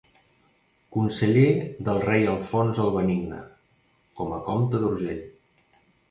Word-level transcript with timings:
Conseller 0.95 1.43
del 1.89 1.99
rei 2.05 2.23
Alfons 2.31 2.79
el 2.85 2.89
Benigne, 2.95 3.41
com 4.21 4.33
a 4.39 4.39
comte 4.47 4.81
d'Urgell. 4.85 5.21